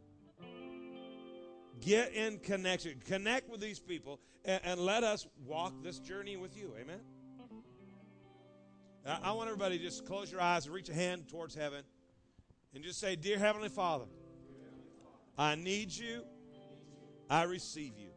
[1.81, 3.01] Get in connection.
[3.05, 6.73] Connect with these people and, and let us walk this journey with you.
[6.79, 6.99] Amen.
[9.05, 11.83] I, I want everybody to just close your eyes and reach a hand towards heaven
[12.73, 14.05] and just say, Dear Heavenly Father,
[15.37, 16.23] I need you.
[17.29, 18.09] I receive you.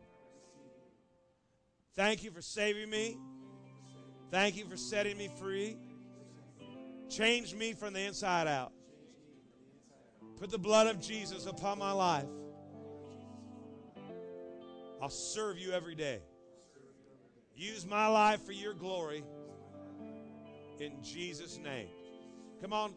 [1.94, 3.16] Thank you for saving me.
[4.30, 5.76] Thank you for setting me free.
[7.08, 8.72] Change me from the inside out.
[10.38, 12.26] Put the blood of Jesus upon my life.
[15.00, 16.20] I'll serve you every day.
[17.54, 19.24] Use my life for your glory.
[20.78, 21.88] In Jesus' name.
[22.60, 22.94] Come on.